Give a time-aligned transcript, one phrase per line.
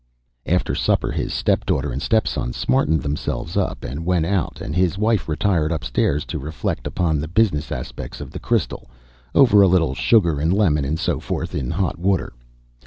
[0.47, 4.75] After supper his step daughter and step son smartened themselves up and went out and
[4.75, 8.89] his wife retired upstairs to reflect upon the business aspects of the crystal,
[9.35, 12.33] over a little sugar and lemon and so forth in hot water.